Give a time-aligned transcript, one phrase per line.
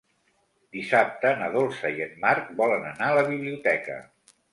[0.77, 3.99] Dissabte na Dolça i en Marc volen anar a la biblioteca.